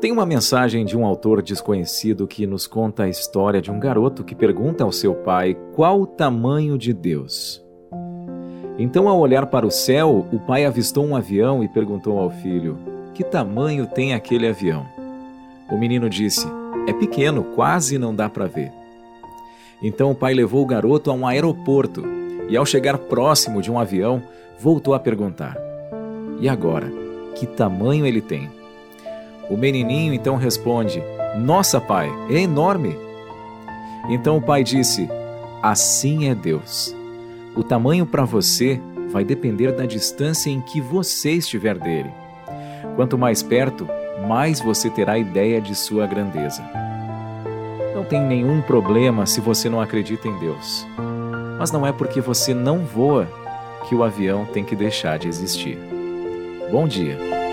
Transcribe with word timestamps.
Tem 0.00 0.10
uma 0.10 0.24
mensagem 0.24 0.82
de 0.86 0.96
um 0.96 1.04
autor 1.04 1.42
desconhecido 1.42 2.26
que 2.26 2.46
nos 2.46 2.66
conta 2.66 3.02
a 3.02 3.08
história 3.08 3.60
de 3.60 3.70
um 3.70 3.78
garoto 3.78 4.24
que 4.24 4.34
pergunta 4.34 4.82
ao 4.82 4.90
seu 4.90 5.14
pai 5.14 5.54
qual 5.74 6.00
o 6.00 6.06
tamanho 6.06 6.78
de 6.78 6.94
Deus. 6.94 7.62
Então, 8.78 9.06
ao 9.10 9.18
olhar 9.18 9.44
para 9.44 9.66
o 9.66 9.70
céu, 9.70 10.26
o 10.32 10.38
pai 10.38 10.64
avistou 10.64 11.04
um 11.04 11.14
avião 11.14 11.62
e 11.62 11.68
perguntou 11.68 12.18
ao 12.18 12.30
filho: 12.30 12.78
Que 13.12 13.22
tamanho 13.22 13.86
tem 13.86 14.14
aquele 14.14 14.48
avião? 14.48 14.86
O 15.70 15.76
menino 15.76 16.08
disse: 16.08 16.46
É 16.88 16.94
pequeno, 16.94 17.44
quase 17.54 17.98
não 17.98 18.14
dá 18.14 18.26
para 18.26 18.46
ver. 18.46 18.72
Então 19.82 20.12
o 20.12 20.14
pai 20.14 20.32
levou 20.32 20.62
o 20.62 20.66
garoto 20.66 21.10
a 21.10 21.14
um 21.14 21.26
aeroporto 21.26 22.02
e, 22.48 22.56
ao 22.56 22.64
chegar 22.64 22.96
próximo 22.96 23.60
de 23.60 23.70
um 23.70 23.78
avião, 23.78 24.22
voltou 24.58 24.94
a 24.94 24.98
perguntar: 24.98 25.58
E 26.40 26.48
agora? 26.48 26.90
Que 27.34 27.46
tamanho 27.46 28.06
ele 28.06 28.22
tem? 28.22 28.59
O 29.50 29.56
menininho 29.56 30.14
então 30.14 30.36
responde: 30.36 31.02
Nossa, 31.36 31.80
pai, 31.80 32.08
é 32.30 32.38
enorme. 32.38 32.96
Então 34.08 34.36
o 34.36 34.42
pai 34.42 34.62
disse: 34.62 35.10
Assim 35.60 36.28
é 36.28 36.34
Deus. 36.34 36.94
O 37.56 37.64
tamanho 37.64 38.06
para 38.06 38.24
você 38.24 38.80
vai 39.10 39.24
depender 39.24 39.72
da 39.72 39.84
distância 39.84 40.48
em 40.48 40.60
que 40.60 40.80
você 40.80 41.32
estiver 41.32 41.76
dele. 41.76 42.10
Quanto 42.94 43.18
mais 43.18 43.42
perto, 43.42 43.88
mais 44.28 44.60
você 44.60 44.88
terá 44.88 45.18
ideia 45.18 45.60
de 45.60 45.74
sua 45.74 46.06
grandeza. 46.06 46.62
Não 47.94 48.04
tem 48.04 48.20
nenhum 48.20 48.62
problema 48.62 49.26
se 49.26 49.40
você 49.40 49.68
não 49.68 49.80
acredita 49.80 50.28
em 50.28 50.38
Deus. 50.38 50.86
Mas 51.58 51.72
não 51.72 51.84
é 51.86 51.92
porque 51.92 52.20
você 52.20 52.54
não 52.54 52.78
voa 52.78 53.28
que 53.88 53.94
o 53.94 54.04
avião 54.04 54.46
tem 54.46 54.64
que 54.64 54.76
deixar 54.76 55.18
de 55.18 55.28
existir. 55.28 55.76
Bom 56.70 56.86
dia! 56.86 57.49